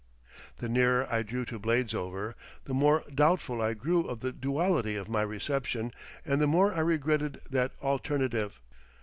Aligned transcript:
The 0.57 0.67
nearer 0.67 1.07
I 1.11 1.21
drew 1.21 1.45
to 1.45 1.59
Bladesover, 1.59 2.33
the 2.65 2.73
more 2.73 3.03
doubtful 3.13 3.61
I 3.61 3.75
grew 3.75 4.05
of 4.07 4.21
the 4.21 4.31
duality 4.31 4.95
of 4.95 5.07
my 5.07 5.21
reception, 5.21 5.91
and 6.25 6.41
the 6.41 6.47
more 6.47 6.73
I 6.73 6.79
regretted 6.79 7.39
that 7.51 7.73
alternative. 7.83 8.59